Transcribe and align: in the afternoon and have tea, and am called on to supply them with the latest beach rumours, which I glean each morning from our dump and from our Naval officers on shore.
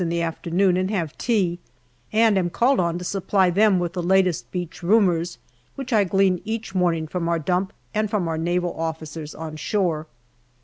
in 0.01 0.09
the 0.09 0.23
afternoon 0.23 0.77
and 0.77 0.89
have 0.89 1.15
tea, 1.19 1.59
and 2.11 2.35
am 2.35 2.49
called 2.49 2.79
on 2.79 2.97
to 2.97 3.03
supply 3.05 3.51
them 3.51 3.77
with 3.77 3.93
the 3.93 4.01
latest 4.01 4.51
beach 4.51 4.81
rumours, 4.81 5.37
which 5.75 5.93
I 5.93 6.05
glean 6.05 6.41
each 6.43 6.73
morning 6.73 7.05
from 7.05 7.29
our 7.29 7.37
dump 7.37 7.71
and 7.93 8.09
from 8.09 8.27
our 8.27 8.39
Naval 8.39 8.73
officers 8.73 9.35
on 9.35 9.57
shore. 9.57 10.07